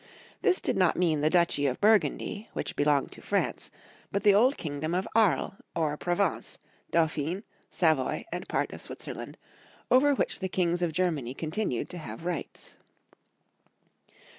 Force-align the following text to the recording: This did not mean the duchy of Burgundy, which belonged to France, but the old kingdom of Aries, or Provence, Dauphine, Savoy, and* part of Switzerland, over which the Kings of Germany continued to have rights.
This 0.41 0.59
did 0.59 0.77
not 0.77 0.97
mean 0.97 1.21
the 1.21 1.29
duchy 1.29 1.67
of 1.67 1.79
Burgundy, 1.79 2.49
which 2.53 2.75
belonged 2.75 3.11
to 3.11 3.21
France, 3.21 3.69
but 4.11 4.23
the 4.23 4.33
old 4.33 4.57
kingdom 4.57 4.95
of 4.95 5.07
Aries, 5.15 5.51
or 5.75 5.95
Provence, 5.95 6.57
Dauphine, 6.89 7.43
Savoy, 7.69 8.25
and* 8.31 8.49
part 8.49 8.73
of 8.73 8.81
Switzerland, 8.81 9.37
over 9.91 10.15
which 10.15 10.39
the 10.39 10.49
Kings 10.49 10.81
of 10.81 10.91
Germany 10.91 11.35
continued 11.35 11.87
to 11.91 11.99
have 11.99 12.25
rights. 12.25 12.77